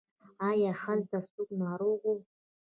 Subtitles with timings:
[0.49, 2.15] ایا هلته څوک ناروغ و؟